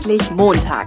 Endlich 0.00 0.30
Montag. 0.30 0.86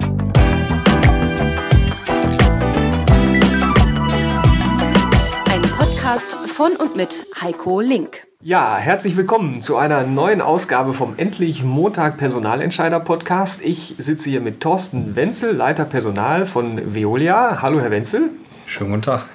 Ein 5.51 5.61
Podcast 5.77 6.33
von 6.47 6.75
und 6.75 6.95
mit 6.95 7.23
Heiko 7.39 7.79
Link. 7.79 8.25
Ja, 8.41 8.77
herzlich 8.77 9.15
willkommen 9.15 9.61
zu 9.61 9.77
einer 9.77 10.01
neuen 10.03 10.41
Ausgabe 10.41 10.95
vom 10.95 11.13
Endlich 11.17 11.63
Montag 11.63 12.17
Personalentscheider 12.17 12.99
Podcast. 13.01 13.63
Ich 13.63 13.93
sitze 13.99 14.31
hier 14.31 14.41
mit 14.41 14.61
Thorsten 14.61 15.15
Wenzel, 15.15 15.55
Leiter 15.55 15.85
Personal 15.85 16.47
von 16.47 16.95
Veolia. 16.95 17.61
Hallo, 17.61 17.79
Herr 17.81 17.91
Wenzel. 17.91 18.31
Schönen 18.65 18.89
guten 18.89 19.03
Tag. 19.03 19.29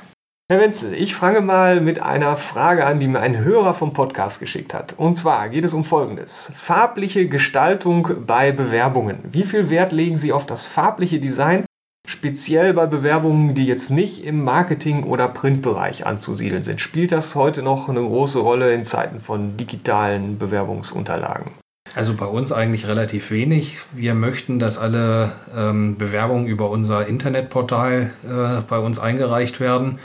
Herr 0.50 0.60
Wenzel, 0.60 0.94
ich 0.94 1.14
fange 1.14 1.42
mal 1.42 1.82
mit 1.82 2.00
einer 2.00 2.38
Frage 2.38 2.86
an, 2.86 3.00
die 3.00 3.06
mir 3.06 3.20
ein 3.20 3.36
Hörer 3.36 3.74
vom 3.74 3.92
Podcast 3.92 4.40
geschickt 4.40 4.72
hat. 4.72 4.94
Und 4.96 5.14
zwar 5.14 5.50
geht 5.50 5.62
es 5.62 5.74
um 5.74 5.84
Folgendes. 5.84 6.50
Farbliche 6.56 7.28
Gestaltung 7.28 8.08
bei 8.26 8.50
Bewerbungen. 8.50 9.18
Wie 9.30 9.44
viel 9.44 9.68
Wert 9.68 9.92
legen 9.92 10.16
Sie 10.16 10.32
auf 10.32 10.46
das 10.46 10.64
farbliche 10.64 11.20
Design, 11.20 11.66
speziell 12.08 12.72
bei 12.72 12.86
Bewerbungen, 12.86 13.54
die 13.54 13.66
jetzt 13.66 13.90
nicht 13.90 14.24
im 14.24 14.42
Marketing- 14.42 15.04
oder 15.04 15.28
Printbereich 15.28 16.06
anzusiedeln 16.06 16.64
sind? 16.64 16.80
Spielt 16.80 17.12
das 17.12 17.34
heute 17.34 17.60
noch 17.60 17.90
eine 17.90 18.00
große 18.00 18.38
Rolle 18.38 18.72
in 18.72 18.84
Zeiten 18.84 19.20
von 19.20 19.58
digitalen 19.58 20.38
Bewerbungsunterlagen? 20.38 21.50
Also 21.94 22.14
bei 22.14 22.24
uns 22.26 22.52
eigentlich 22.52 22.86
relativ 22.86 23.30
wenig. 23.30 23.80
Wir 23.92 24.14
möchten, 24.14 24.58
dass 24.58 24.78
alle 24.78 25.32
ähm, 25.54 25.98
Bewerbungen 25.98 26.46
über 26.46 26.70
unser 26.70 27.06
Internetportal 27.06 28.12
äh, 28.24 28.62
bei 28.66 28.78
uns 28.78 28.98
eingereicht 28.98 29.60
werden 29.60 29.98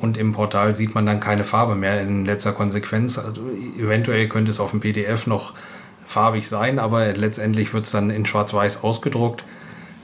und 0.00 0.16
im 0.16 0.32
Portal 0.32 0.74
sieht 0.74 0.94
man 0.94 1.06
dann 1.06 1.20
keine 1.20 1.44
Farbe 1.44 1.74
mehr 1.74 2.00
in 2.00 2.24
letzter 2.24 2.52
Konsequenz. 2.52 3.18
Also 3.18 3.42
eventuell 3.78 4.28
könnte 4.28 4.50
es 4.50 4.60
auf 4.60 4.70
dem 4.70 4.80
PDF 4.80 5.26
noch 5.26 5.52
farbig 6.06 6.48
sein, 6.48 6.78
aber 6.78 7.12
letztendlich 7.12 7.72
wird 7.72 7.84
es 7.84 7.92
dann 7.92 8.10
in 8.10 8.26
Schwarz-Weiß 8.26 8.82
ausgedruckt. 8.82 9.44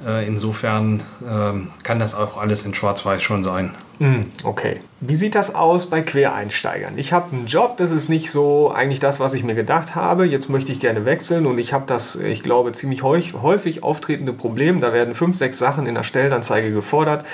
Äh, 0.07 0.27
insofern 0.27 1.03
ähm, 1.27 1.69
kann 1.83 1.99
das 1.99 2.15
auch 2.15 2.37
alles 2.37 2.67
in 2.67 2.75
Schwarz-Weiß 2.75 3.23
schon 3.23 3.43
sein. 3.43 3.75
Hm, 3.99 4.27
okay. 4.45 4.81
Wie 5.01 5.15
sieht 5.15 5.35
das 5.35 5.55
aus 5.55 5.87
bei 5.87 6.03
Quereinsteigern? 6.03 6.99
Ich 6.99 7.15
habe 7.15 7.35
einen 7.35 7.47
Job, 7.47 7.79
das 7.79 7.93
ist 7.93 8.11
nicht 8.11 8.31
so 8.31 8.71
eigentlich 8.71 9.01
das, 9.01 9.21
was 9.21 9.33
ich 9.33 9.43
mir 9.43 9.55
gedacht 9.55 9.95
habe. 9.95 10.27
Jetzt 10.27 10.51
möchte 10.51 10.71
ich 10.71 10.81
gerne 10.81 11.07
wechseln 11.07 11.47
und 11.47 11.59
ich 11.59 11.73
habe 11.73 11.85
das, 11.87 12.15
ich 12.17 12.43
glaube, 12.43 12.73
ziemlich 12.73 13.03
häufig 13.03 13.83
auftretende 13.83 14.35
Problem. 14.35 14.81
Da 14.81 14.93
werden 14.93 15.15
fünf, 15.15 15.35
sechs 15.35 15.59
Sachen 15.59 15.87
in 15.87 15.95
der 15.95 16.03
Stellenanzeige 16.03 16.73
gefordert 16.73 17.25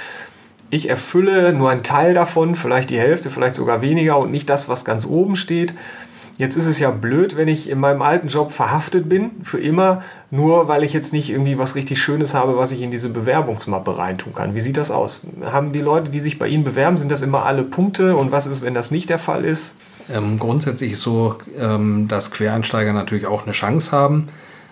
ich 0.73 0.89
erfülle 0.89 1.53
nur 1.53 1.71
einen 1.71 1.83
Teil 1.83 2.15
davon, 2.15 2.55
vielleicht 2.55 2.89
die 2.89 2.99
Hälfte, 2.99 3.29
vielleicht 3.29 3.55
sogar 3.55 3.83
weniger 3.83 4.19
und 4.19 4.31
nicht 4.31 4.49
das, 4.49 4.71
was 4.71 4.87
ganz 4.87 5.05
oben 5.05 5.37
steht. 5.37 5.75
Jetzt 6.39 6.57
ist 6.57 6.65
es 6.65 6.79
ja 6.79 6.91
blöd, 6.91 7.37
wenn 7.37 7.47
ich 7.47 7.69
in 7.69 7.79
meinem 7.79 8.01
alten 8.01 8.29
Job 8.29 8.53
verhaftet 8.53 9.07
bin, 9.07 9.33
für 9.43 9.61
immer, 9.61 10.03
nur 10.31 10.69
weil 10.69 10.83
ich 10.83 10.95
jetzt 10.95 11.13
nicht 11.13 11.29
irgendwie 11.29 11.59
was 11.59 11.75
richtig 11.75 12.01
Schönes 12.01 12.33
habe, 12.33 12.57
was 12.57 12.73
ich 12.73 12.81
in 12.81 12.91
diese 12.91 13.11
Bewerbungsmappe 13.11 13.99
reintun 13.99 14.35
kann. 14.35 14.55
Wie 14.55 14.61
sieht 14.61 14.79
das 14.79 14.91
aus? 14.91 15.27
Haben 15.45 15.73
die 15.73 15.81
Leute, 15.83 16.11
die 16.11 16.21
sich 16.21 16.39
bei 16.39 16.49
Ihnen 16.49 16.65
bewerben, 16.65 16.97
sind 16.97 17.13
das 17.13 17.21
immer 17.21 17.45
alle 17.45 17.65
Punkte 17.65 18.17
und 18.17 18.33
was 18.33 18.47
ist, 18.47 18.63
wenn 18.63 18.73
das 18.73 18.91
nicht 18.91 19.11
der 19.11 19.19
Fall 19.19 19.45
ist? 19.45 19.77
Ähm, 20.11 20.39
grundsätzlich 20.39 20.93
ist 20.93 21.03
so, 21.03 21.37
ähm, 21.61 22.09
dass 22.09 22.31
Quereinsteiger 22.31 22.95
natürlich 22.95 23.27
auch 23.27 23.43
eine 23.43 23.53
Chance 23.53 23.93
haben. 23.93 24.29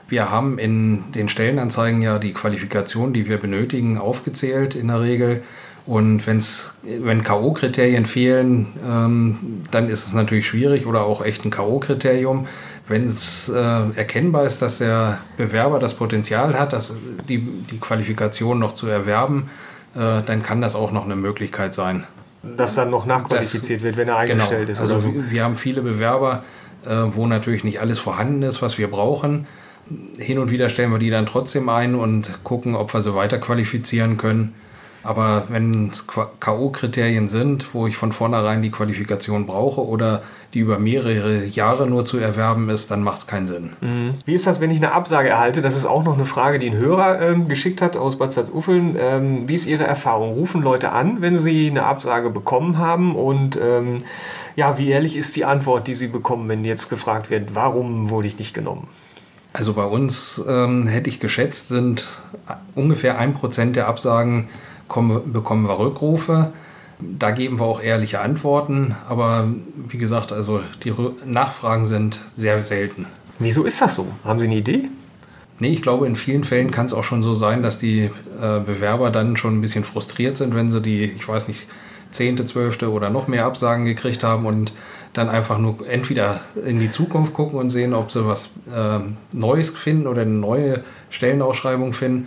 Wir 0.09 0.31
haben 0.31 0.59
in 0.59 1.13
den 1.13 1.29
Stellenanzeigen 1.29 2.01
ja 2.01 2.19
die 2.19 2.33
Qualifikation, 2.33 3.13
die 3.13 3.29
wir 3.29 3.37
benötigen, 3.37 3.99
aufgezählt 3.99 4.75
in 4.75 4.89
der 4.89 5.03
Regel. 5.03 5.43
Und 5.87 6.27
wenn's, 6.27 6.73
wenn 6.83 7.23
K.O.-Kriterien 7.23 8.07
fehlen, 8.07 8.69
ähm, 8.87 9.63
dann 9.71 9.89
ist 9.89 10.07
es 10.07 10.15
natürlich 10.15 10.47
schwierig 10.47 10.87
oder 10.87 11.03
auch 11.03 11.25
echt 11.25 11.45
ein 11.45 11.51
K.O.-Kriterium. 11.51 12.47
Wenn 12.87 13.07
es 13.07 13.49
äh, 13.49 13.55
erkennbar 13.55 14.45
ist, 14.45 14.63
dass 14.63 14.79
der 14.79 15.19
Bewerber 15.37 15.79
das 15.79 15.95
Potenzial 15.95 16.59
hat, 16.59 16.73
dass 16.73 16.93
die, 17.29 17.39
die 17.39 17.79
Qualifikation 17.79 18.59
noch 18.59 18.73
zu 18.73 18.89
erwerben, 18.89 19.49
äh, 19.95 20.23
dann 20.25 20.43
kann 20.43 20.61
das 20.61 20.75
auch 20.75 20.93
noch 20.93 21.05
eine 21.05 21.17
Möglichkeit 21.17 21.75
sein. 21.75 22.05
Dass 22.43 22.75
dann 22.75 22.91
noch 22.91 23.07
nachqualifiziert 23.07 23.81
das, 23.81 23.85
wird, 23.85 23.97
wenn 23.97 24.09
er 24.09 24.17
eingestellt 24.17 24.67
genau. 24.67 24.73
ist. 24.73 24.81
Also 24.81 24.99
so. 25.01 25.13
wir 25.31 25.45
haben 25.45 25.57
viele 25.57 25.83
Bewerber, 25.83 26.45
äh, 26.85 26.91
wo 27.11 27.27
natürlich 27.27 27.65
nicht 27.65 27.81
alles 27.81 27.99
vorhanden 27.99 28.43
ist, 28.43 28.63
was 28.63 28.79
wir 28.79 28.91
brauchen. 28.91 29.47
Hin 30.19 30.39
und 30.39 30.51
wieder 30.51 30.69
stellen 30.69 30.91
wir 30.91 30.99
die 30.99 31.11
dann 31.11 31.27
trotzdem 31.27 31.69
ein 31.69 31.95
und 31.95 32.45
gucken, 32.45 32.75
ob 32.75 32.95
wir 32.95 33.01
sie 33.01 33.15
weiter 33.15 33.39
qualifizieren 33.39 34.17
können. 34.17 34.55
Aber 35.03 35.45
wenn 35.49 35.91
es 35.91 36.07
K.O.-Kriterien 36.07 37.29
sind, 37.29 37.75
wo 37.75 37.87
ich 37.87 37.97
von 37.97 38.13
vornherein 38.13 38.61
die 38.61 38.71
Qualifikation 38.71 39.47
brauche 39.47 39.87
oder 39.87 40.23
die 40.53 40.59
über 40.59 40.79
mehrere 40.79 41.45
Jahre 41.45 41.87
nur 41.87 42.05
zu 42.05 42.19
erwerben 42.19 42.69
ist, 42.71 42.91
dann 42.91 43.03
macht 43.03 43.19
es 43.19 43.27
keinen 43.27 43.47
Sinn. 43.47 43.71
Mhm. 43.81 44.15
Wie 44.25 44.35
ist 44.35 44.47
das, 44.47 44.61
wenn 44.61 44.71
ich 44.71 44.79
eine 44.79 44.93
Absage 44.93 45.29
erhalte? 45.29 45.63
Das 45.63 45.77
ist 45.77 45.87
auch 45.87 46.03
noch 46.05 46.15
eine 46.15 46.27
Frage, 46.27 46.59
die 46.59 46.71
ein 46.71 46.77
Hörer 46.77 47.21
ähm, 47.21 47.49
geschickt 47.49 47.81
hat 47.81 47.97
aus 47.97 48.19
Bad 48.19 48.33
Salzuffeln. 48.33 48.97
Ähm, 48.99 49.49
wie 49.49 49.55
ist 49.55 49.67
Ihre 49.67 49.85
Erfahrung? 49.85 50.35
Rufen 50.35 50.63
Leute 50.63 50.91
an, 50.91 51.21
wenn 51.21 51.37
sie 51.37 51.71
eine 51.71 51.85
Absage 51.85 52.31
bekommen 52.31 52.79
haben? 52.79 53.15
Und 53.15 53.59
ähm, 53.63 53.99
ja, 54.57 54.77
wie 54.77 54.91
ehrlich 54.91 55.17
ist 55.17 55.37
die 55.37 55.45
Antwort, 55.45 55.87
die 55.87 55.95
sie 55.95 56.09
bekommen, 56.09 56.49
wenn 56.49 56.65
jetzt 56.65 56.91
gefragt 56.91 57.31
wird, 57.31 57.55
warum 57.55 58.11
wurde 58.11 58.27
ich 58.27 58.39
nicht 58.39 58.53
genommen? 58.53 58.89
Also 59.53 59.73
bei 59.73 59.85
uns 59.85 60.43
ähm, 60.47 60.87
hätte 60.87 61.11
ich 61.11 61.19
geschätzt, 61.21 61.69
sind 61.69 62.07
ungefähr 62.75 63.19
ein 63.19 63.35
Prozent 63.35 63.75
der 63.77 63.89
Absagen 63.89 64.49
kommen, 64.91 65.33
bekommen 65.33 65.67
wir 65.67 65.79
Rückrufe. 65.79 66.53
Da 67.01 67.31
geben 67.31 67.59
wir 67.59 67.65
auch 67.65 67.81
ehrliche 67.81 68.21
Antworten, 68.21 68.95
aber 69.09 69.49
wie 69.89 69.97
gesagt, 69.97 70.33
also 70.33 70.61
die 70.85 70.93
Nachfragen 71.25 71.87
sind 71.87 72.21
sehr 72.37 72.63
selten. 72.63 73.07
Wieso 73.39 73.65
ist 73.65 73.81
das 73.81 73.97
so? 73.97 74.09
Haben 74.23 74.39
Sie 74.39 74.47
eine 74.47 74.57
Idee? 74.57 74.85
Nee, 75.59 75.73
ich 75.73 75.81
glaube, 75.81 76.07
in 76.07 76.15
vielen 76.15 76.45
Fällen 76.45 76.71
kann 76.71 76.87
es 76.87 76.93
auch 76.93 77.05
schon 77.05 77.23
so 77.23 77.33
sein, 77.33 77.63
dass 77.63 77.79
die 77.79 78.11
äh, 78.39 78.61
Bewerber 78.61 79.11
dann 79.11 79.39
schon 79.39 79.57
ein 79.57 79.61
bisschen 79.63 79.85
frustriert 79.85 80.37
sind, 80.37 80.55
wenn 80.55 80.71
sie 80.71 80.83
die, 80.83 81.05
ich 81.05 81.27
weiß 81.27 81.49
nicht, 81.49 81.67
zehnte, 82.11 82.45
zwölfte 82.45 82.91
oder 82.91 83.09
noch 83.09 83.29
mehr 83.29 83.47
Absagen 83.47 83.87
gekriegt 83.87 84.25
haben 84.25 84.45
und 84.45 84.73
dann 85.15 85.29
einfach 85.31 85.59
nur 85.59 85.87
entweder 85.89 86.41
in 86.67 86.81
die 86.81 86.91
Zukunft 86.91 87.33
gucken 87.33 87.59
und 87.59 87.71
sehen, 87.71 87.95
ob 87.95 88.11
sie 88.11 88.27
was 88.27 88.51
äh, 88.75 88.99
Neues 89.33 89.71
finden 89.71 90.07
oder 90.07 90.23
eine 90.23 90.31
neue 90.31 90.85
Stellenausschreibung 91.09 91.95
finden 91.95 92.27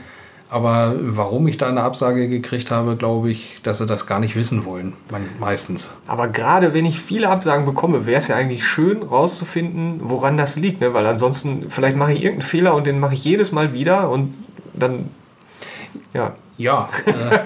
aber 0.53 0.94
warum 1.00 1.47
ich 1.47 1.58
da 1.58 1.68
eine 1.68 1.81
Absage 1.81 2.30
gekriegt 2.30 2.69
habe, 2.69 2.96
glaube 2.96 3.31
ich, 3.31 3.58
dass 3.64 3.80
sie 3.80 3.88
das 3.88 4.06
gar 4.06 4.19
nicht 4.19 4.36
wissen 4.36 4.66
wollen, 4.66 4.94
meistens. 5.40 5.96
Aber 6.06 6.28
gerade 6.28 6.75
wenn 6.75 6.86
ich 6.86 7.00
viele 7.00 7.30
Absagen 7.30 7.66
bekomme, 7.66 8.06
wäre 8.06 8.19
es 8.19 8.28
ja 8.28 8.36
eigentlich 8.36 8.63
schön 8.63 9.02
rauszufinden, 9.02 10.00
woran 10.03 10.38
das 10.38 10.56
liegt. 10.56 10.80
Ne? 10.80 10.94
Weil 10.94 11.08
ansonsten, 11.08 11.72
vielleicht 11.72 11.97
mache 11.97 12.13
ich 12.13 12.19
irgendeinen 12.19 12.47
Fehler 12.47 12.75
und 12.75 12.86
den 12.86 13.00
mache 13.00 13.16
ich 13.16 13.24
jedes 13.24 13.52
Mal 13.52 13.74
wieder 13.74 14.12
und 14.12 14.36
dann, 14.75 15.09
ja. 16.13 16.36
Ja, 16.59 16.88
äh, 17.08 17.40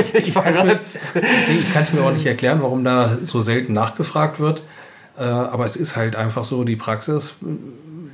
ich, 0.00 0.14
ich 0.14 0.32
kann 0.32 0.54
es 0.54 1.92
mir, 1.92 2.00
mir 2.00 2.06
auch 2.06 2.12
nicht 2.12 2.24
erklären, 2.24 2.62
warum 2.62 2.82
da 2.82 3.14
so 3.22 3.40
selten 3.40 3.74
nachgefragt 3.74 4.40
wird. 4.40 4.62
Äh, 5.18 5.24
aber 5.24 5.66
es 5.66 5.76
ist 5.76 5.96
halt 5.96 6.16
einfach 6.16 6.46
so 6.46 6.64
die 6.64 6.76
Praxis. 6.76 7.34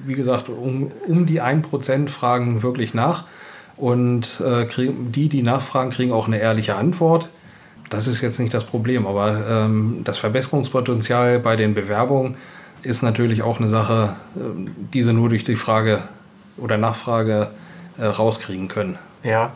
Wie 0.05 0.15
gesagt, 0.15 0.49
um, 0.49 0.91
um 1.07 1.25
die 1.25 1.41
1% 1.41 2.09
fragen 2.09 2.65
wirklich 2.65 2.95
nach. 2.95 3.25
Und 3.79 4.43
äh, 4.45 4.65
kriegen, 4.65 5.13
die, 5.13 5.29
die 5.29 5.43
nachfragen, 5.43 5.91
kriegen 5.91 6.13
auch 6.13 6.27
eine 6.27 6.41
ehrliche 6.41 6.75
Antwort. 6.75 7.29
Das 7.91 8.07
ist 8.07 8.21
jetzt 8.21 8.39
nicht 8.39 8.53
das 8.53 8.65
Problem, 8.65 9.07
aber 9.07 9.47
ähm, 9.49 10.01
das 10.05 10.19
Verbesserungspotenzial 10.19 11.39
bei 11.39 11.57
den 11.57 11.75
Bewerbungen 11.75 12.37
ist 12.83 13.03
natürlich 13.03 13.43
auch 13.43 13.59
eine 13.59 13.69
Sache, 13.69 14.17
äh, 14.37 14.41
die 14.93 15.03
sie 15.03 15.13
nur 15.13 15.29
durch 15.29 15.45
die 15.45 15.57
Frage 15.57 16.01
oder 16.57 16.77
Nachfrage 16.77 17.51
äh, 17.99 18.05
rauskriegen 18.05 18.69
können. 18.69 18.99
Ja. 19.23 19.53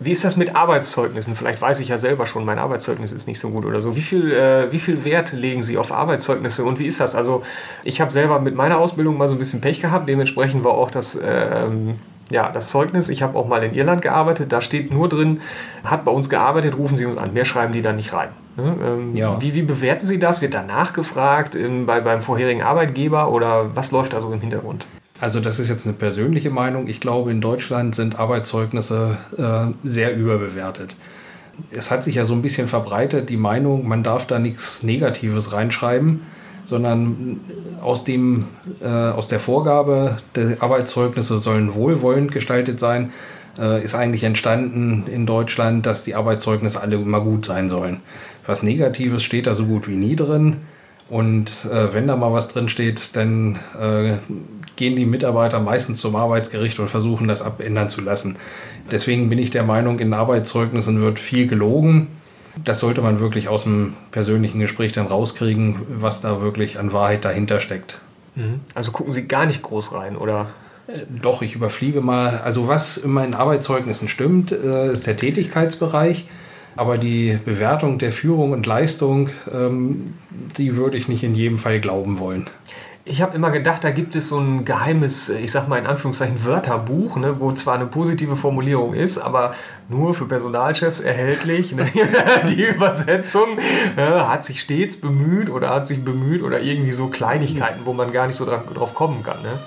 Wie 0.00 0.12
ist 0.12 0.22
das 0.22 0.36
mit 0.36 0.54
Arbeitszeugnissen? 0.54 1.34
Vielleicht 1.34 1.60
weiß 1.60 1.80
ich 1.80 1.88
ja 1.88 1.98
selber 1.98 2.26
schon, 2.26 2.44
mein 2.44 2.60
Arbeitszeugnis 2.60 3.10
ist 3.10 3.26
nicht 3.26 3.40
so 3.40 3.50
gut 3.50 3.64
oder 3.64 3.80
so. 3.80 3.96
Wie 3.96 4.00
viel, 4.00 4.30
äh, 4.30 4.70
wie 4.70 4.78
viel 4.78 5.04
Wert 5.04 5.32
legen 5.32 5.62
Sie 5.62 5.76
auf 5.76 5.90
Arbeitszeugnisse 5.90 6.62
und 6.64 6.78
wie 6.78 6.86
ist 6.86 7.00
das? 7.00 7.16
Also 7.16 7.42
ich 7.82 8.00
habe 8.00 8.12
selber 8.12 8.38
mit 8.38 8.54
meiner 8.54 8.78
Ausbildung 8.78 9.16
mal 9.16 9.28
so 9.28 9.34
ein 9.34 9.38
bisschen 9.38 9.60
Pech 9.60 9.80
gehabt. 9.80 10.08
Dementsprechend 10.08 10.62
war 10.62 10.72
auch 10.72 10.92
das 10.92 11.18
ähm, 11.20 11.96
ja, 12.30 12.50
das 12.50 12.70
Zeugnis, 12.70 13.08
ich 13.08 13.22
habe 13.22 13.38
auch 13.38 13.48
mal 13.48 13.62
in 13.64 13.74
Irland 13.74 14.02
gearbeitet, 14.02 14.52
da 14.52 14.60
steht 14.60 14.92
nur 14.92 15.08
drin, 15.08 15.40
hat 15.84 16.04
bei 16.04 16.10
uns 16.10 16.28
gearbeitet, 16.28 16.76
rufen 16.76 16.96
Sie 16.96 17.06
uns 17.06 17.16
an. 17.16 17.32
Mehr 17.32 17.44
schreiben 17.44 17.72
die 17.72 17.82
da 17.82 17.92
nicht 17.92 18.12
rein. 18.12 18.28
Ne? 18.56 18.76
Ähm, 18.84 19.16
ja. 19.16 19.40
wie, 19.40 19.54
wie 19.54 19.62
bewerten 19.62 20.06
Sie 20.06 20.18
das? 20.18 20.42
Wird 20.42 20.54
danach 20.54 20.92
gefragt 20.92 21.54
im, 21.54 21.86
bei, 21.86 22.00
beim 22.00 22.22
vorherigen 22.22 22.62
Arbeitgeber 22.62 23.30
oder 23.30 23.74
was 23.74 23.90
läuft 23.92 24.12
da 24.12 24.20
so 24.20 24.32
im 24.32 24.40
Hintergrund? 24.40 24.86
Also 25.20 25.40
das 25.40 25.58
ist 25.58 25.68
jetzt 25.68 25.86
eine 25.86 25.94
persönliche 25.94 26.50
Meinung. 26.50 26.86
Ich 26.86 27.00
glaube, 27.00 27.30
in 27.30 27.40
Deutschland 27.40 27.94
sind 27.94 28.18
Arbeitszeugnisse 28.18 29.16
äh, 29.36 29.88
sehr 29.88 30.16
überbewertet. 30.16 30.96
Es 31.72 31.90
hat 31.90 32.04
sich 32.04 32.14
ja 32.16 32.24
so 32.24 32.34
ein 32.34 32.42
bisschen 32.42 32.68
verbreitet, 32.68 33.30
die 33.30 33.36
Meinung, 33.36 33.88
man 33.88 34.04
darf 34.04 34.26
da 34.26 34.38
nichts 34.38 34.84
Negatives 34.84 35.52
reinschreiben 35.52 36.20
sondern 36.68 37.40
aus, 37.80 38.04
dem, 38.04 38.44
äh, 38.82 38.86
aus 38.86 39.28
der 39.28 39.40
Vorgabe, 39.40 40.18
der 40.34 40.58
Arbeitszeugnisse 40.60 41.38
sollen 41.38 41.72
wohlwollend 41.72 42.30
gestaltet 42.30 42.78
sein, 42.78 43.10
äh, 43.58 43.82
ist 43.82 43.94
eigentlich 43.94 44.22
entstanden 44.22 45.04
in 45.10 45.24
Deutschland, 45.24 45.86
dass 45.86 46.04
die 46.04 46.14
Arbeitszeugnisse 46.14 46.78
alle 46.78 46.96
immer 46.96 47.22
gut 47.22 47.46
sein 47.46 47.70
sollen. 47.70 48.00
Was 48.46 48.62
Negatives 48.62 49.22
steht 49.22 49.46
da 49.46 49.54
so 49.54 49.64
gut 49.64 49.88
wie 49.88 49.96
nie 49.96 50.14
drin. 50.14 50.58
Und 51.08 51.64
äh, 51.72 51.94
wenn 51.94 52.06
da 52.06 52.16
mal 52.16 52.34
was 52.34 52.48
drin 52.48 52.68
steht, 52.68 53.16
dann 53.16 53.58
äh, 53.80 54.16
gehen 54.76 54.94
die 54.94 55.06
Mitarbeiter 55.06 55.60
meistens 55.60 56.00
zum 56.00 56.16
Arbeitsgericht 56.16 56.78
und 56.80 56.88
versuchen 56.88 57.28
das 57.28 57.40
abändern 57.40 57.88
zu 57.88 58.02
lassen. 58.02 58.36
Deswegen 58.90 59.30
bin 59.30 59.38
ich 59.38 59.50
der 59.50 59.62
Meinung, 59.62 60.00
in 60.00 60.12
Arbeitszeugnissen 60.12 61.00
wird 61.00 61.18
viel 61.18 61.46
gelogen. 61.46 62.08
Das 62.64 62.80
sollte 62.80 63.00
man 63.00 63.20
wirklich 63.20 63.48
aus 63.48 63.64
dem 63.64 63.94
persönlichen 64.10 64.60
Gespräch 64.60 64.92
dann 64.92 65.06
rauskriegen, 65.06 65.76
was 65.88 66.20
da 66.20 66.40
wirklich 66.40 66.78
an 66.78 66.92
Wahrheit 66.92 67.24
dahinter 67.24 67.60
steckt. 67.60 68.00
Mhm. 68.34 68.60
Also 68.74 68.92
gucken 68.92 69.12
Sie 69.12 69.26
gar 69.26 69.46
nicht 69.46 69.62
groß 69.62 69.92
rein, 69.92 70.16
oder? 70.16 70.46
Äh, 70.86 71.00
doch, 71.22 71.42
ich 71.42 71.54
überfliege 71.54 72.00
mal. 72.00 72.40
Also 72.40 72.68
was 72.68 72.96
in 72.96 73.34
Arbeitszeugnissen 73.34 74.08
stimmt, 74.08 74.52
äh, 74.52 74.92
ist 74.92 75.06
der 75.06 75.16
Tätigkeitsbereich. 75.16 76.28
Aber 76.76 76.96
die 76.96 77.38
Bewertung 77.44 77.98
der 77.98 78.12
Führung 78.12 78.52
und 78.52 78.64
Leistung, 78.64 79.30
ähm, 79.52 80.14
die 80.56 80.76
würde 80.76 80.96
ich 80.96 81.08
nicht 81.08 81.24
in 81.24 81.34
jedem 81.34 81.58
Fall 81.58 81.80
glauben 81.80 82.20
wollen. 82.20 82.46
Ich 83.08 83.22
habe 83.22 83.34
immer 83.34 83.50
gedacht, 83.50 83.84
da 83.84 83.90
gibt 83.90 84.14
es 84.16 84.28
so 84.28 84.38
ein 84.38 84.64
geheimes, 84.64 85.30
ich 85.30 85.50
sag 85.50 85.66
mal 85.66 85.78
in 85.78 85.86
Anführungszeichen 85.86 86.44
Wörterbuch, 86.44 87.16
ne, 87.16 87.40
wo 87.40 87.52
zwar 87.52 87.74
eine 87.74 87.86
positive 87.86 88.36
Formulierung 88.36 88.92
ist, 88.92 89.16
aber 89.16 89.54
nur 89.88 90.14
für 90.14 90.26
Personalchefs 90.26 91.00
erhältlich. 91.00 91.72
Ne? 91.72 91.86
Die 92.48 92.64
Übersetzung 92.64 93.58
äh, 93.96 94.02
hat 94.02 94.44
sich 94.44 94.60
stets 94.60 95.00
bemüht 95.00 95.48
oder 95.48 95.70
hat 95.70 95.86
sich 95.86 96.04
bemüht 96.04 96.42
oder 96.42 96.60
irgendwie 96.60 96.90
so 96.90 97.08
Kleinigkeiten, 97.08 97.80
wo 97.84 97.94
man 97.94 98.12
gar 98.12 98.26
nicht 98.26 98.36
so 98.36 98.44
dran, 98.44 98.62
drauf 98.74 98.94
kommen 98.94 99.22
kann. 99.22 99.42
Ne? 99.42 99.58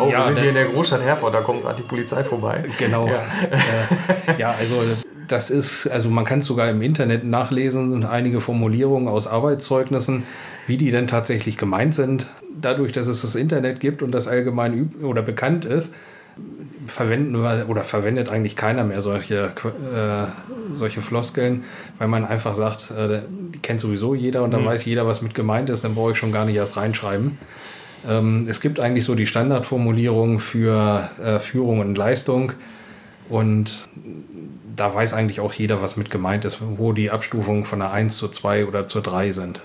Oh, 0.00 0.08
ja, 0.08 0.18
wir 0.18 0.24
sind 0.24 0.38
hier 0.40 0.48
in 0.48 0.54
der 0.54 0.66
Großstadt 0.66 1.02
Herford, 1.02 1.34
da 1.34 1.42
kommt 1.42 1.62
gerade 1.62 1.76
die 1.76 1.86
Polizei 1.86 2.24
vorbei. 2.24 2.62
Genau. 2.78 3.06
Ja, 3.06 3.22
äh, 3.50 4.40
ja 4.40 4.54
also 4.58 4.82
das 5.32 5.50
ist, 5.50 5.86
also 5.86 6.08
man 6.08 6.24
kann 6.24 6.40
es 6.40 6.46
sogar 6.46 6.68
im 6.68 6.82
Internet 6.82 7.24
nachlesen, 7.24 8.04
einige 8.04 8.40
Formulierungen 8.40 9.08
aus 9.08 9.26
Arbeitszeugnissen 9.26 10.24
wie 10.70 10.76
die 10.76 10.92
denn 10.92 11.08
tatsächlich 11.08 11.56
gemeint 11.56 11.94
sind. 11.94 12.28
Dadurch, 12.60 12.92
dass 12.92 13.08
es 13.08 13.22
das 13.22 13.34
Internet 13.34 13.80
gibt 13.80 14.02
und 14.02 14.12
das 14.12 14.28
allgemein 14.28 14.92
oder 15.02 15.20
bekannt 15.20 15.64
ist, 15.64 15.94
verwenden 16.86 17.42
wir 17.42 17.66
oder 17.68 17.82
verwendet 17.82 18.30
eigentlich 18.30 18.54
keiner 18.54 18.84
mehr 18.84 19.00
solche, 19.00 19.50
äh, 19.92 20.26
solche 20.72 21.02
Floskeln, 21.02 21.64
weil 21.98 22.06
man 22.06 22.24
einfach 22.24 22.54
sagt, 22.54 22.92
äh, 22.92 23.20
die 23.52 23.58
kennt 23.58 23.80
sowieso 23.80 24.14
jeder 24.14 24.44
und 24.44 24.52
dann 24.52 24.62
mhm. 24.62 24.66
weiß 24.66 24.84
jeder, 24.84 25.08
was 25.08 25.22
mit 25.22 25.34
gemeint 25.34 25.70
ist, 25.70 25.82
dann 25.82 25.96
brauche 25.96 26.12
ich 26.12 26.18
schon 26.18 26.30
gar 26.30 26.44
nicht 26.44 26.56
erst 26.56 26.76
reinschreiben. 26.76 27.36
Ähm, 28.08 28.46
es 28.48 28.60
gibt 28.60 28.78
eigentlich 28.78 29.04
so 29.04 29.16
die 29.16 29.26
Standardformulierung 29.26 30.38
für 30.38 31.10
äh, 31.20 31.40
Führung 31.40 31.80
und 31.80 31.98
Leistung 31.98 32.52
und 33.30 33.88
da 34.76 34.94
weiß 34.94 35.14
eigentlich 35.14 35.40
auch 35.40 35.52
jeder, 35.52 35.80
was 35.80 35.96
mit 35.96 36.10
gemeint 36.10 36.44
ist, 36.44 36.58
wo 36.60 36.92
die 36.92 37.10
Abstufungen 37.10 37.64
von 37.64 37.80
einer 37.80 37.92
1 37.92 38.16
zur 38.16 38.32
2 38.32 38.66
oder 38.66 38.88
zur 38.88 39.02
3 39.02 39.32
sind. 39.32 39.62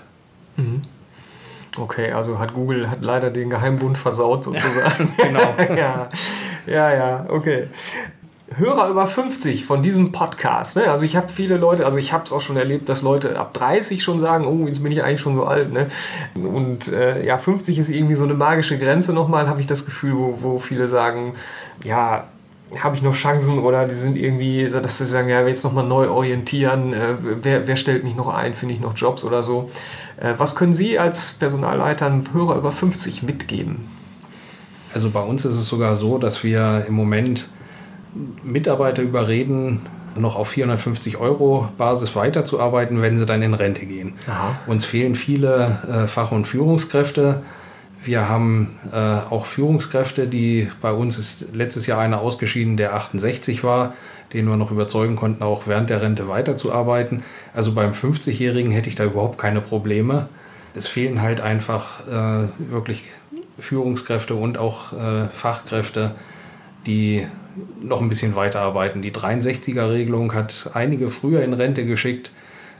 Mhm. 0.56 0.82
Okay, 1.78 2.12
also 2.12 2.38
hat 2.38 2.54
Google 2.54 2.90
hat 2.90 3.02
leider 3.02 3.30
den 3.30 3.50
Geheimbund 3.50 3.98
versaut 3.98 4.44
sozusagen. 4.44 5.14
genau. 5.18 5.54
ja, 5.76 6.08
ja, 6.66 6.94
ja, 6.94 7.26
okay. 7.28 7.68
Hörer 8.54 8.88
über 8.88 9.08
50 9.08 9.66
von 9.66 9.82
diesem 9.82 10.12
Podcast. 10.12 10.76
Ne? 10.76 10.88
Also 10.88 11.04
ich 11.04 11.16
habe 11.16 11.26
viele 11.26 11.56
Leute, 11.56 11.84
also 11.84 11.98
ich 11.98 12.12
habe 12.12 12.24
es 12.24 12.32
auch 12.32 12.40
schon 12.40 12.56
erlebt, 12.56 12.88
dass 12.88 13.02
Leute 13.02 13.38
ab 13.38 13.52
30 13.54 14.04
schon 14.04 14.20
sagen, 14.20 14.46
oh, 14.46 14.68
jetzt 14.68 14.82
bin 14.82 14.92
ich 14.92 15.02
eigentlich 15.02 15.20
schon 15.20 15.34
so 15.34 15.44
alt. 15.44 15.72
Ne? 15.72 15.88
Und 16.36 16.86
äh, 16.92 17.26
ja, 17.26 17.38
50 17.38 17.76
ist 17.76 17.90
irgendwie 17.90 18.14
so 18.14 18.22
eine 18.22 18.34
magische 18.34 18.78
Grenze 18.78 19.12
nochmal, 19.12 19.48
habe 19.48 19.60
ich 19.60 19.66
das 19.66 19.84
Gefühl, 19.84 20.14
wo, 20.14 20.38
wo 20.40 20.58
viele 20.58 20.86
sagen, 20.86 21.34
ja, 21.82 22.28
habe 22.82 22.96
ich 22.96 23.02
noch 23.02 23.14
Chancen 23.14 23.58
oder 23.60 23.86
die 23.86 23.94
sind 23.94 24.16
irgendwie, 24.16 24.66
so, 24.66 24.80
dass 24.80 24.98
sie 24.98 25.06
sagen, 25.06 25.28
ja, 25.28 25.46
jetzt 25.46 25.64
nochmal 25.64 25.86
neu 25.86 26.08
orientieren, 26.08 26.92
äh, 26.92 27.14
wer, 27.42 27.66
wer 27.66 27.76
stellt 27.76 28.04
mich 28.04 28.16
noch 28.16 28.28
ein, 28.28 28.54
finde 28.54 28.74
ich 28.74 28.80
noch 28.80 28.96
Jobs 28.96 29.24
oder 29.24 29.42
so. 29.42 29.70
Äh, 30.16 30.34
was 30.36 30.56
können 30.56 30.72
Sie 30.72 30.98
als 30.98 31.34
Personalleiter 31.34 32.06
einem 32.06 32.24
Hörer 32.32 32.56
über 32.56 32.72
50 32.72 33.22
mitgeben? 33.22 33.88
Also 34.92 35.10
bei 35.10 35.20
uns 35.20 35.44
ist 35.44 35.54
es 35.54 35.68
sogar 35.68 35.94
so, 35.94 36.18
dass 36.18 36.42
wir 36.42 36.86
im 36.88 36.94
Moment 36.94 37.48
Mitarbeiter 38.42 39.02
überreden, 39.02 39.86
noch 40.16 40.36
auf 40.36 40.48
450 40.48 41.18
Euro 41.18 41.68
Basis 41.76 42.16
weiterzuarbeiten, 42.16 43.02
wenn 43.02 43.18
sie 43.18 43.26
dann 43.26 43.42
in 43.42 43.54
Rente 43.54 43.84
gehen. 43.84 44.14
Aha. 44.26 44.58
Uns 44.66 44.84
fehlen 44.84 45.14
viele 45.14 45.78
äh, 45.86 46.08
Fach- 46.08 46.32
und 46.32 46.46
Führungskräfte. 46.46 47.42
Wir 48.04 48.28
haben 48.28 48.78
äh, 48.92 48.96
auch 48.96 49.46
Führungskräfte, 49.46 50.26
die 50.26 50.68
bei 50.80 50.92
uns 50.92 51.18
ist 51.18 51.54
letztes 51.54 51.86
Jahr 51.86 51.98
einer 51.98 52.20
ausgeschieden, 52.20 52.76
der 52.76 52.94
68 52.94 53.64
war, 53.64 53.94
den 54.32 54.46
wir 54.46 54.56
noch 54.56 54.70
überzeugen 54.70 55.16
konnten, 55.16 55.42
auch 55.42 55.66
während 55.66 55.90
der 55.90 56.02
Rente 56.02 56.28
weiterzuarbeiten. 56.28 57.22
Also 57.54 57.72
beim 57.72 57.92
50-Jährigen 57.92 58.70
hätte 58.70 58.88
ich 58.88 58.94
da 58.94 59.04
überhaupt 59.04 59.38
keine 59.38 59.60
Probleme. 59.60 60.28
Es 60.74 60.86
fehlen 60.86 61.22
halt 61.22 61.40
einfach 61.40 62.06
äh, 62.06 62.48
wirklich 62.70 63.04
Führungskräfte 63.58 64.34
und 64.34 64.58
auch 64.58 64.92
äh, 64.92 65.28
Fachkräfte, 65.28 66.12
die 66.86 67.26
noch 67.80 68.02
ein 68.02 68.10
bisschen 68.10 68.36
weiterarbeiten. 68.36 69.00
Die 69.00 69.12
63er-Regelung 69.12 70.34
hat 70.34 70.70
einige 70.74 71.08
früher 71.08 71.42
in 71.42 71.54
Rente 71.54 71.86
geschickt, 71.86 72.30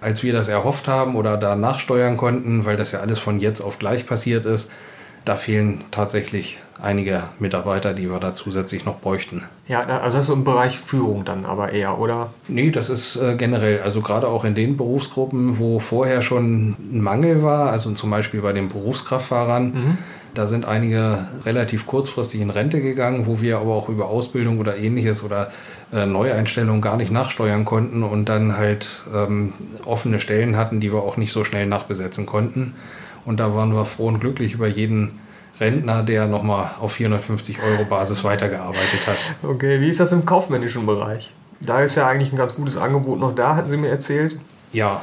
als 0.03 0.23
wir 0.23 0.35
das 0.35 0.49
erhofft 0.49 0.87
haben 0.87 1.17
oder 1.17 1.39
da 1.39 1.57
nachsteuern 1.57 2.19
konnten, 2.19 2.67
weil 2.67 2.77
das 2.77 2.93
ja 2.93 3.01
alles 3.01 3.19
von 3.19 3.41
jetzt 3.41 3.63
auf 3.63 3.79
gleich 3.79 4.05
passiert 4.05 4.45
ist 4.45 4.71
da 5.27 5.35
fehlen 5.35 5.83
tatsächlich 5.91 6.59
einige 6.81 7.25
Mitarbeiter, 7.39 7.93
die 7.95 8.09
wir 8.11 8.21
da 8.21 8.33
zusätzlich 8.33 8.85
noch 8.85 9.01
bräuchten. 9.01 9.43
Ja, 9.67 9.81
also 9.81 10.19
das 10.19 10.29
ist 10.29 10.35
im 10.35 10.45
Bereich 10.45 10.79
Führung 10.79 11.25
dann 11.25 11.45
aber 11.45 11.73
eher, 11.73 11.99
oder? 11.99 12.31
Nee, 12.49 12.71
das 12.71 12.91
ist 12.91 13.17
äh, 13.17 13.35
generell, 13.37 13.83
also 13.83 14.03
gerade 14.03 14.29
auch 14.29 14.45
in 14.45 14.55
den 14.55 14.77
Berufsgruppen, 14.77 15.59
wo 15.59 15.81
vorher 15.81 16.23
schon 16.23 16.77
ein 16.79 17.01
Mangel 17.01 17.43
war, 17.43 17.71
also 17.71 17.91
zum 17.93 18.11
Beispiel 18.11 18.41
bei 18.41 18.53
den 18.53 18.69
Berufskraftfahrern, 18.69 19.65
mhm. 19.65 19.99
da 20.35 20.47
sind 20.47 20.65
einige 20.65 21.27
relativ 21.45 21.87
kurzfristig 21.87 22.41
in 22.41 22.51
Rente 22.51 22.81
gegangen, 22.81 23.27
wo 23.27 23.41
wir 23.41 23.59
aber 23.59 23.75
auch 23.75 23.89
über 23.89 24.09
Ausbildung 24.09 24.61
oder 24.61 24.77
ähnliches 24.77 25.25
oder 25.25 25.51
äh, 25.93 26.07
Neueinstellungen 26.07 26.83
gar 26.83 26.97
nicht 26.97 27.11
nachsteuern 27.11 27.65
konnten 27.65 28.05
und 28.05 28.29
dann 28.29 28.57
halt 28.57 29.07
ähm, 29.13 29.55
offene 29.85 30.21
Stellen 30.21 30.57
hatten, 30.57 30.79
die 30.79 30.93
wir 30.93 31.03
auch 31.03 31.17
nicht 31.17 31.33
so 31.33 31.43
schnell 31.43 31.67
nachbesetzen 31.67 32.27
konnten. 32.27 32.75
Und 33.27 33.39
da 33.39 33.55
waren 33.55 33.75
wir 33.75 33.85
froh 33.85 34.07
und 34.07 34.21
glücklich 34.21 34.55
über 34.55 34.69
jeden 34.69 35.19
Rentner, 35.61 36.03
der 36.03 36.27
nochmal 36.27 36.71
auf 36.81 36.93
450 36.93 37.59
Euro 37.63 37.85
Basis 37.85 38.25
weitergearbeitet 38.25 39.07
hat. 39.07 39.17
Okay, 39.43 39.81
wie 39.81 39.89
ist 39.89 40.01
das 40.01 40.13
im 40.13 40.25
kaufmännischen 40.25 40.87
Bereich? 40.87 41.31
Da 41.61 41.81
ist 41.81 41.97
ja 41.97 42.07
eigentlich 42.07 42.33
ein 42.33 42.37
ganz 42.37 42.55
gutes 42.55 42.77
Angebot 42.77 43.19
noch 43.19 43.35
da, 43.35 43.57
hatten 43.57 43.69
Sie 43.69 43.77
mir 43.77 43.89
erzählt. 43.89 44.39
Ja, 44.73 45.03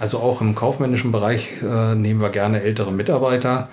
also 0.00 0.18
auch 0.18 0.40
im 0.40 0.54
kaufmännischen 0.54 1.12
Bereich 1.12 1.62
äh, 1.62 1.94
nehmen 1.94 2.20
wir 2.20 2.30
gerne 2.30 2.62
ältere 2.62 2.92
Mitarbeiter. 2.92 3.68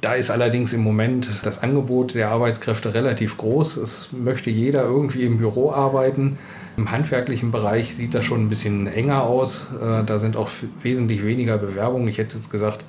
Da 0.00 0.14
ist 0.14 0.30
allerdings 0.30 0.72
im 0.72 0.82
Moment 0.82 1.40
das 1.44 1.62
Angebot 1.62 2.14
der 2.14 2.30
Arbeitskräfte 2.30 2.94
relativ 2.94 3.36
groß. 3.36 3.76
Es 3.76 4.08
möchte 4.12 4.50
jeder 4.50 4.82
irgendwie 4.82 5.24
im 5.24 5.38
Büro 5.38 5.72
arbeiten. 5.72 6.38
Im 6.76 6.90
handwerklichen 6.90 7.52
Bereich 7.52 7.94
sieht 7.94 8.14
das 8.14 8.24
schon 8.24 8.46
ein 8.46 8.48
bisschen 8.48 8.86
enger 8.86 9.24
aus. 9.24 9.66
Äh, 9.80 10.04
da 10.04 10.18
sind 10.18 10.36
auch 10.36 10.48
wesentlich 10.82 11.24
weniger 11.24 11.58
Bewerbungen. 11.58 12.08
Ich 12.08 12.18
hätte 12.18 12.36
jetzt 12.36 12.50
gesagt, 12.50 12.84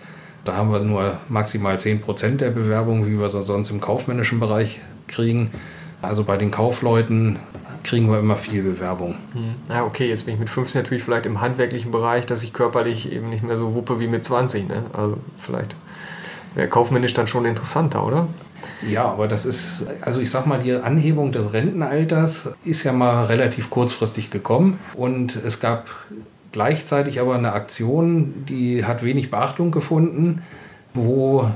da 0.46 0.56
haben 0.56 0.72
wir 0.72 0.80
nur 0.80 1.18
maximal 1.28 1.76
10% 1.76 2.38
der 2.38 2.52
Bewerbungen, 2.52 3.08
wie 3.08 3.20
wir 3.20 3.30
sie 3.30 3.44
sonst 3.44 3.70
im 3.72 3.82
kaufmännischen 3.82 4.40
Bereich 4.40 4.80
kriegen. 5.08 5.52
Also 6.02 6.24
bei 6.24 6.38
den 6.38 6.52
Kaufleuten 6.52 7.40
kriegen 7.84 8.10
wir 8.10 8.20
immer 8.20 8.36
viel 8.36 8.64
Bewerbung. 8.64 9.16
Hm. 9.34 9.56
Ja, 9.70 9.84
okay, 9.84 10.08
jetzt 10.08 10.26
bin 10.26 10.36
ich 10.36 10.40
mit 10.40 10.50
15 10.50 10.82
natürlich 10.82 11.04
vielleicht 11.04 11.26
im 11.26 11.42
handwerklichen 11.42 11.92
Bereich, 11.92 12.26
dass 12.26 12.44
ich 12.44 12.54
körperlich 12.54 13.12
eben 13.12 13.30
nicht 13.30 13.44
mehr 13.44 13.58
so 13.58 13.76
wuppe 13.76 14.00
wie 14.00 14.08
mit 14.08 14.24
20. 14.24 14.70
Ne? 14.70 14.84
Also 14.94 15.18
vielleicht 15.38 15.76
wäre 16.54 16.68
kaufmännisch 16.68 17.14
dann 17.14 17.28
schon 17.28 17.46
interessanter, 17.46 18.06
oder? 18.06 18.28
Ja, 18.88 19.06
aber 19.06 19.28
das 19.28 19.46
ist, 19.46 19.86
also 20.02 20.20
ich 20.22 20.30
sag 20.30 20.46
mal, 20.46 20.60
die 20.60 20.74
Anhebung 20.74 21.32
des 21.32 21.54
Rentenalters 21.54 22.50
ist 22.64 22.84
ja 22.84 22.94
mal 22.94 23.26
relativ 23.26 23.70
kurzfristig 23.70 24.32
gekommen 24.32 24.80
und 24.94 25.36
es 25.36 25.60
gab 25.60 25.88
Gleichzeitig 26.56 27.20
aber 27.20 27.36
eine 27.36 27.52
Aktion, 27.52 28.46
die 28.48 28.86
hat 28.86 29.04
wenig 29.04 29.30
Beachtung 29.30 29.72
gefunden, 29.72 30.42
wo 30.94 31.52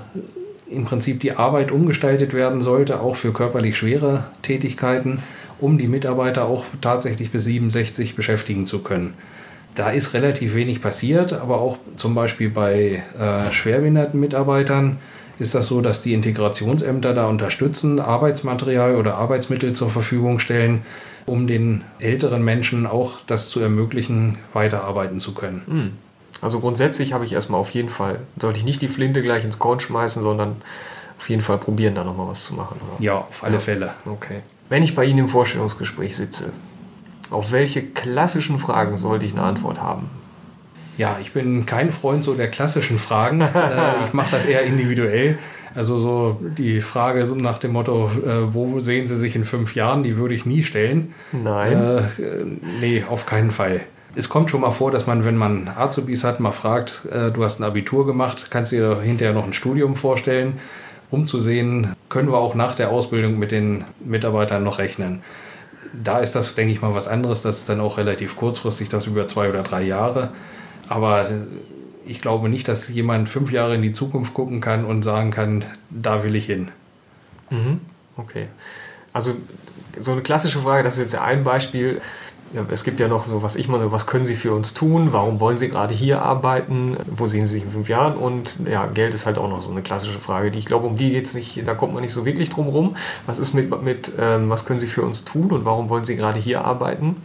im 0.70 0.84
Prinzip 0.84 1.22
die 1.22 1.32
Arbeit 1.32 1.72
umgestaltet 1.72 2.34
werden 2.34 2.60
sollte, 2.60 3.00
auch 3.00 3.16
für 3.16 3.32
körperlich 3.32 3.78
schwere 3.78 4.26
Tätigkeiten, 4.42 5.24
um 5.62 5.78
die 5.78 5.88
Mitarbeiter 5.88 6.48
auch 6.48 6.66
tatsächlich 6.82 7.32
bis 7.32 7.46
67 7.46 8.18
beschäftigen 8.18 8.66
zu 8.66 8.80
können. 8.80 9.14
Da 9.74 9.90
ist 9.90 10.14
relativ 10.14 10.54
wenig 10.54 10.82
passiert, 10.82 11.32
aber 11.32 11.62
auch 11.62 11.78
zum 11.96 12.14
Beispiel 12.14 12.50
bei 12.50 13.02
äh, 13.18 13.54
schwerbehinderten 13.54 14.20
Mitarbeitern 14.20 14.98
ist 15.40 15.56
das 15.56 15.68
so, 15.68 15.82
dass 15.82 16.02
die 16.02 16.14
Integrationsämter 16.14 17.14
da 17.14 17.28
unterstützen, 17.28 18.00
Arbeitsmaterial 18.00 18.96
oder 18.96 19.16
Arbeitsmittel 19.16 19.74
zur 19.74 19.90
Verfügung 19.90 20.40
stellen, 20.40 20.84
um 21.26 21.48
den 21.48 21.84
älteren 22.00 22.44
Menschen 22.44 22.86
auch 22.86 23.20
das 23.26 23.50
zu 23.50 23.60
ermöglichen, 23.60 24.38
weiterarbeiten 24.54 25.20
zu 25.20 25.34
können. 25.34 25.62
Hm. 25.68 25.92
Also 26.42 26.60
grundsätzlich 26.60 27.14
habe 27.14 27.26
ich 27.26 27.34
erstmal 27.34 27.60
auf 27.60 27.70
jeden 27.72 27.90
Fall, 27.90 28.20
sollte 28.38 28.60
ich 28.60 28.66
nicht 28.66 28.82
die 28.82 28.88
Flinte 28.88 29.22
gleich 29.22 29.44
ins 29.44 29.60
Korn 29.60 29.80
schmeißen, 29.80 30.24
sondern 30.24 30.62
auf 31.18 31.30
jeden 31.30 31.42
Fall 31.42 31.58
probieren, 31.58 31.96
da 31.96 32.04
nochmal 32.04 32.28
was 32.28 32.46
zu 32.46 32.56
machen. 32.56 32.80
Oder? 32.82 33.04
Ja, 33.04 33.16
auf 33.16 33.44
alle 33.44 33.56
ja. 33.56 33.60
Fälle. 33.60 33.94
Okay. 34.06 34.38
Wenn 34.70 34.84
ich 34.84 34.96
bei 34.96 35.04
Ihnen 35.06 35.20
im 35.20 35.30
Vorstellungsgespräch 35.30 36.16
sitze, 36.16 36.54
auf 37.30 37.52
welche 37.52 37.84
klassischen 37.84 38.58
Fragen 38.58 38.98
sollte 38.98 39.26
ich 39.26 39.34
eine 39.34 39.44
Antwort 39.44 39.82
haben? 39.82 40.10
Ja, 41.00 41.18
ich 41.22 41.32
bin 41.32 41.66
kein 41.66 41.92
Freund 41.92 42.26
so 42.26 42.34
der 42.34 42.50
klassischen 42.50 43.00
Fragen. 43.00 43.42
Äh, 43.70 44.06
ich 44.06 44.14
mache 44.14 44.32
das 44.32 44.46
eher 44.46 44.64
individuell. 44.64 45.38
Also 45.76 45.98
so 45.98 46.40
die 46.42 46.82
Frage 46.82 47.24
nach 47.36 47.58
dem 47.58 47.72
Motto, 47.72 48.10
äh, 48.26 48.54
wo 48.54 48.80
sehen 48.80 49.08
Sie 49.08 49.16
sich 49.16 49.36
in 49.36 49.46
fünf 49.46 49.76
Jahren, 49.76 50.04
die 50.04 50.18
würde 50.18 50.34
ich 50.34 50.46
nie 50.46 50.64
stellen. 50.64 51.14
Nein. 51.32 51.74
Äh, 51.74 52.02
nee, 52.82 53.04
auf 53.08 53.26
keinen 53.26 53.52
Fall. 53.52 53.82
Es 54.16 54.28
kommt 54.28 54.50
schon 54.50 54.62
mal 54.62 54.72
vor, 54.72 54.92
dass 54.92 55.08
man, 55.08 55.24
wenn 55.24 55.38
man 55.38 55.70
Azubis 55.70 56.24
hat, 56.24 56.40
mal 56.40 56.52
fragt, 56.52 57.04
äh, 57.12 57.32
du 57.32 57.44
hast 57.44 57.60
ein 57.60 57.64
Abitur 57.64 58.06
gemacht, 58.06 58.48
kannst 58.50 58.72
du 58.72 58.78
dir 58.78 59.02
hinterher 59.02 59.34
noch 59.34 59.46
ein 59.46 59.54
Studium 59.54 59.96
vorstellen, 59.96 60.60
um 61.12 61.28
zu 61.28 61.40
sehen, 61.40 61.94
können 62.10 62.32
wir 62.32 62.40
auch 62.40 62.56
nach 62.56 62.76
der 62.76 62.90
Ausbildung 62.90 63.40
mit 63.40 63.52
den 63.52 63.86
Mitarbeitern 64.04 64.64
noch 64.64 64.80
rechnen. 64.80 65.22
Da 65.94 66.20
ist 66.20 66.36
das, 66.36 66.56
denke 66.56 66.74
ich 66.74 66.82
mal, 66.82 66.94
was 66.94 67.08
anderes. 67.08 67.42
Das 67.42 67.60
ist 67.60 67.70
dann 67.70 67.80
auch 67.80 67.98
relativ 67.98 68.36
kurzfristig, 68.36 68.90
das 68.90 69.08
über 69.08 69.28
zwei 69.28 69.50
oder 69.50 69.64
drei 69.64 69.84
Jahre. 69.84 70.32
Aber 70.90 71.30
ich 72.06 72.20
glaube 72.20 72.50
nicht, 72.50 72.68
dass 72.68 72.90
jemand 72.90 73.30
fünf 73.30 73.52
Jahre 73.52 73.76
in 73.76 73.84
die 73.84 73.92
Zukunft 73.92 74.34
gucken 74.34 74.60
kann 74.60 74.84
und 74.84 75.04
sagen 75.04 75.30
kann, 75.30 75.64
da 75.92 76.24
will 76.24 76.36
ich 76.36 76.48
hin. 76.48 76.70
Mhm. 77.52 77.82
Okay. 78.18 78.48
Also 79.14 79.34
so 79.98 80.12
eine 80.12 80.22
klassische 80.22 80.60
Frage, 80.60 80.84
das 80.84 80.96
ist 80.96 81.14
jetzt 81.14 81.22
ein 81.22 81.44
Beispiel. 81.44 82.02
Es 82.72 82.84
gibt 82.84 83.00
ja 83.00 83.08
noch 83.08 83.28
so, 83.28 83.44
was 83.44 83.56
ich 83.56 83.68
so, 83.68 83.92
was 83.92 84.08
können 84.08 84.26
Sie 84.26 84.36
für 84.36 84.54
uns 84.54 84.74
tun? 84.74 85.10
Warum 85.12 85.40
wollen 85.40 85.58
Sie 85.58 85.70
gerade 85.70 85.94
hier 85.94 86.24
arbeiten? 86.24 86.98
Wo 87.06 87.28
sehen 87.28 87.46
Sie 87.46 87.54
sich 87.54 87.64
in 87.64 87.72
fünf 87.72 87.90
Jahren? 87.90 88.18
Und 88.18 88.56
ja, 88.68 88.88
Geld 88.88 89.14
ist 89.14 89.28
halt 89.28 89.38
auch 89.38 89.48
noch 89.48 89.62
so 89.62 89.70
eine 89.70 89.84
klassische 89.84 90.20
Frage, 90.20 90.50
die 90.50 90.58
ich 90.58 90.66
glaube, 90.66 90.88
um 90.88 90.98
die 90.98 91.12
geht 91.12 91.28
es 91.28 91.36
nicht, 91.36 91.68
da 91.68 91.76
kommt 91.76 91.94
man 91.94 92.02
nicht 92.02 92.14
so 92.14 92.26
wirklich 92.26 92.50
drum 92.50 92.68
rum. 92.68 92.96
Was 93.28 93.38
ist 93.38 93.54
mit, 93.54 93.84
mit 93.84 94.14
ähm, 94.18 94.50
was 94.50 94.66
können 94.66 94.80
Sie 94.80 94.88
für 94.88 95.04
uns 95.04 95.26
tun 95.26 95.52
und 95.52 95.64
warum 95.66 95.90
wollen 95.90 96.06
Sie 96.06 96.16
gerade 96.16 96.40
hier 96.40 96.66
arbeiten? 96.66 97.18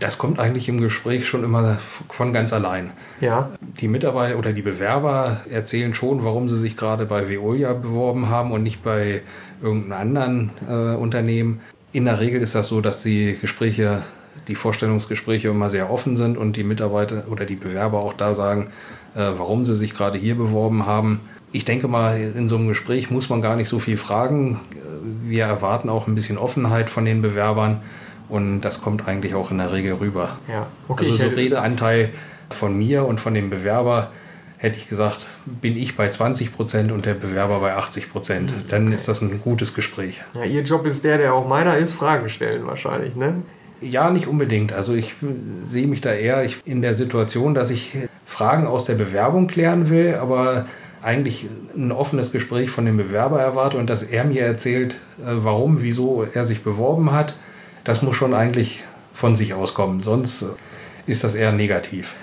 Das 0.00 0.18
kommt 0.18 0.38
eigentlich 0.38 0.68
im 0.68 0.80
Gespräch 0.80 1.26
schon 1.26 1.44
immer 1.44 1.78
von 2.10 2.32
ganz 2.34 2.52
allein. 2.52 2.90
Ja. 3.20 3.50
Die 3.80 3.88
Mitarbeiter 3.88 4.38
oder 4.38 4.52
die 4.52 4.62
Bewerber 4.62 5.40
erzählen 5.50 5.94
schon, 5.94 6.24
warum 6.24 6.48
sie 6.48 6.58
sich 6.58 6.76
gerade 6.76 7.06
bei 7.06 7.28
Veolia 7.28 7.72
beworben 7.72 8.28
haben 8.28 8.52
und 8.52 8.62
nicht 8.62 8.82
bei 8.82 9.22
irgendeinem 9.62 10.00
anderen 10.00 10.50
äh, 10.68 10.94
Unternehmen. 10.94 11.60
In 11.92 12.04
der 12.04 12.20
Regel 12.20 12.42
ist 12.42 12.54
das 12.54 12.68
so, 12.68 12.82
dass 12.82 13.02
die 13.02 13.38
Gespräche, 13.40 14.02
die 14.46 14.54
Vorstellungsgespräche 14.54 15.48
immer 15.48 15.70
sehr 15.70 15.90
offen 15.90 16.16
sind 16.16 16.36
und 16.36 16.56
die 16.56 16.64
Mitarbeiter 16.64 17.24
oder 17.30 17.46
die 17.46 17.56
Bewerber 17.56 18.00
auch 18.00 18.12
da 18.12 18.34
sagen, 18.34 18.70
äh, 19.14 19.20
warum 19.38 19.64
sie 19.64 19.74
sich 19.74 19.94
gerade 19.94 20.18
hier 20.18 20.36
beworben 20.36 20.84
haben. 20.84 21.20
Ich 21.50 21.64
denke 21.64 21.88
mal, 21.88 22.20
in 22.20 22.46
so 22.46 22.56
einem 22.56 22.68
Gespräch 22.68 23.10
muss 23.10 23.30
man 23.30 23.40
gar 23.40 23.56
nicht 23.56 23.68
so 23.68 23.78
viel 23.78 23.96
fragen. 23.96 24.60
Wir 25.24 25.46
erwarten 25.46 25.88
auch 25.88 26.06
ein 26.06 26.14
bisschen 26.14 26.36
Offenheit 26.36 26.90
von 26.90 27.06
den 27.06 27.22
Bewerbern. 27.22 27.80
Und 28.28 28.60
das 28.60 28.82
kommt 28.82 29.08
eigentlich 29.08 29.34
auch 29.34 29.50
in 29.50 29.58
der 29.58 29.72
Regel 29.72 29.94
rüber. 29.94 30.38
Ja, 30.48 30.66
okay. 30.88 31.06
Also 31.10 31.28
so 31.28 31.34
Redeanteil 31.34 32.10
von 32.50 32.76
mir 32.76 33.06
und 33.06 33.20
von 33.20 33.34
dem 33.34 33.50
Bewerber 33.50 34.10
hätte 34.58 34.78
ich 34.78 34.88
gesagt, 34.88 35.26
bin 35.46 35.76
ich 35.76 35.96
bei 35.96 36.08
20 36.08 36.54
Prozent 36.54 36.92
und 36.92 37.06
der 37.06 37.14
Bewerber 37.14 37.60
bei 37.60 37.74
80 37.74 38.10
Prozent. 38.10 38.50
Mhm, 38.50 38.68
Dann 38.68 38.92
ist 38.92 39.08
das 39.08 39.22
ein 39.22 39.40
gutes 39.40 39.72
Gespräch. 39.72 40.22
Ja, 40.34 40.44
Ihr 40.44 40.62
Job 40.62 40.84
ist 40.84 41.04
der, 41.04 41.18
der 41.18 41.32
auch 41.32 41.48
meiner 41.48 41.76
ist, 41.76 41.92
Fragen 41.94 42.28
stellen 42.28 42.66
wahrscheinlich, 42.66 43.14
ne? 43.14 43.42
Ja, 43.80 44.10
nicht 44.10 44.26
unbedingt. 44.26 44.72
Also 44.72 44.94
ich 44.94 45.14
sehe 45.64 45.86
mich 45.86 46.00
da 46.00 46.12
eher 46.12 46.44
in 46.64 46.82
der 46.82 46.94
Situation, 46.94 47.54
dass 47.54 47.70
ich 47.70 47.92
Fragen 48.26 48.66
aus 48.66 48.84
der 48.86 48.96
Bewerbung 48.96 49.46
klären 49.46 49.88
will, 49.88 50.16
aber 50.16 50.66
eigentlich 51.00 51.46
ein 51.76 51.92
offenes 51.92 52.32
Gespräch 52.32 52.70
von 52.70 52.84
dem 52.84 52.96
Bewerber 52.96 53.40
erwarte 53.40 53.78
und 53.78 53.88
dass 53.88 54.02
er 54.02 54.24
mir 54.24 54.42
erzählt, 54.42 54.94
äh, 55.20 55.26
warum, 55.26 55.80
wieso 55.80 56.24
er 56.24 56.42
sich 56.42 56.64
beworben 56.64 57.12
hat 57.12 57.34
das 57.88 58.02
muss 58.02 58.16
schon 58.16 58.34
eigentlich 58.34 58.82
von 59.14 59.34
sich 59.34 59.54
auskommen, 59.54 60.00
sonst 60.00 60.44
ist 61.06 61.24
das 61.24 61.34
eher 61.34 61.52
negativ. 61.52 62.14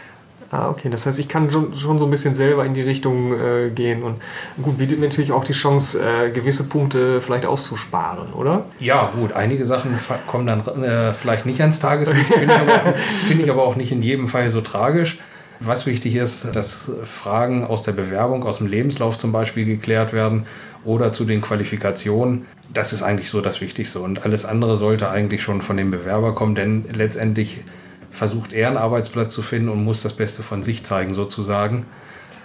Ah, 0.52 0.70
okay. 0.70 0.90
Das 0.92 1.08
heißt, 1.08 1.18
ich 1.18 1.28
kann 1.28 1.50
schon, 1.50 1.74
schon 1.74 1.98
so 1.98 2.06
ein 2.06 2.12
bisschen 2.12 2.36
selber 2.36 2.64
in 2.66 2.76
die 2.76 2.84
Richtung 2.84 3.34
äh, 3.34 3.72
gehen 3.72 4.04
und 4.04 4.22
gut, 4.62 4.78
bietet 4.78 5.00
mir 5.00 5.08
natürlich 5.08 5.32
auch 5.32 5.44
die 5.44 5.54
Chance, 5.54 6.00
äh, 6.00 6.30
gewisse 6.30 6.70
Punkte 6.70 7.20
vielleicht 7.20 7.48
auszusparen, 7.48 8.32
oder? 8.34 8.66
Ja, 8.80 9.12
gut. 9.20 9.34
Einige 9.34 9.66
Sachen 9.66 9.98
kommen 10.28 10.46
dann 10.46 10.62
äh, 10.84 11.14
vielleicht 11.14 11.48
nicht 11.48 11.60
ans 11.62 11.80
Tageslicht, 11.80 12.32
finde 12.32 12.54
ich, 12.54 12.60
aber, 12.60 12.94
find 13.28 13.42
ich 13.42 13.50
aber 13.50 13.64
auch 13.64 13.76
nicht 13.76 13.92
in 13.92 14.04
jedem 14.04 14.28
Fall 14.28 14.50
so 14.50 14.62
tragisch. 14.62 15.18
Was 15.60 15.86
wichtig 15.86 16.16
ist, 16.16 16.56
dass 16.56 16.92
Fragen 17.06 17.66
aus 17.66 17.84
der 17.84 17.94
Bewerbung, 17.94 18.44
aus 18.44 18.58
dem 18.58 18.68
Lebenslauf 18.68 19.18
zum 19.18 19.32
Beispiel 19.32 19.66
geklärt 19.66 20.14
werden 20.14 20.46
oder 20.84 21.12
zu 21.12 21.26
den 21.26 21.42
Qualifikationen. 21.42 22.46
Das 22.74 22.94
ist 22.94 23.02
eigentlich 23.02 23.30
so 23.30 23.42
das 23.42 23.62
Wichtigste. 23.62 24.00
Und 24.00 24.24
alles 24.24 24.46
andere 24.46 24.78
sollte 24.78 25.10
eigentlich 25.10 25.42
schon 25.42 25.62
von 25.62 25.78
dem 25.78 25.92
Bewerber 25.92 26.36
kommen, 26.36 26.56
denn 26.56 26.86
letztendlich 26.94 27.64
versucht 28.12 28.54
er 28.54 28.70
einen 28.70 28.78
Arbeitsplatz 28.78 29.34
zu 29.34 29.42
finden 29.42 29.70
und 29.70 29.84
muss 29.84 30.02
das 30.02 30.14
Beste 30.14 30.44
von 30.44 30.64
sich 30.64 30.86
zeigen 30.86 31.14
sozusagen. 31.14 31.86